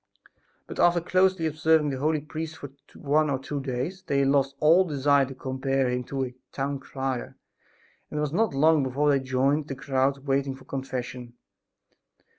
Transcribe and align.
But, 0.65 0.79
after 0.79 0.99
closely 0.99 1.45
observing 1.45 1.91
the 1.91 1.99
holy 1.99 2.21
priest 2.21 2.57
for 2.57 2.71
one 2.95 3.29
or 3.29 3.37
two 3.37 3.59
days, 3.59 4.01
they 4.01 4.25
lost 4.25 4.55
all 4.59 4.83
desire 4.83 5.27
to 5.27 5.35
compare 5.35 5.91
him 5.91 6.03
to 6.05 6.25
a 6.25 6.33
"town 6.51 6.79
crier," 6.79 7.37
and 8.09 8.17
it 8.17 8.21
was 8.21 8.33
not 8.33 8.55
long 8.55 8.81
before 8.81 9.11
they 9.11 9.19
joined 9.19 9.67
the 9.67 9.75
crowds 9.75 10.19
waiting 10.19 10.55
for 10.55 10.65
confession. 10.65 11.33